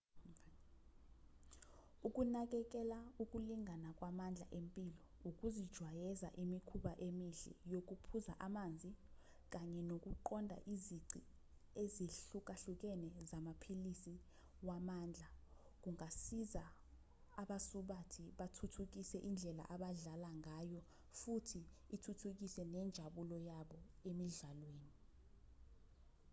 ukunakekela 2.07 2.99
ukulingana 3.23 3.89
kwamandla 3.99 4.45
empilo 4.59 4.99
ukuzijwayeza 5.29 6.27
imikhuba 6.43 6.91
emihle 7.07 7.51
yokuphuza 7.73 8.33
amanzi 8.47 8.89
kanye 9.53 9.81
nokuqonda 9.89 10.57
izici 10.73 11.21
ezihlukahlukene 11.83 13.07
zamaphilisi 13.29 14.13
wamandla 14.67 15.27
kungasiza 15.81 16.63
abasubathi 17.41 18.23
bathuthukise 18.39 19.17
indlela 19.29 19.63
abadlala 19.75 20.29
ngayo 20.41 20.81
futhi 21.19 21.61
ithuthukise 21.95 22.61
nenjabulo 22.73 23.37
yabo 23.49 23.79
emidlalweni 24.09 24.91